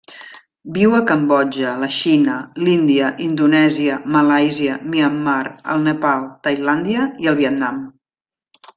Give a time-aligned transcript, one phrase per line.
[0.77, 5.39] Viu a Cambodja, la Xina, l'Índia, Indonèsia, Malàisia, Myanmar,
[5.77, 7.83] el Nepal, Tailàndia i el Vietnam.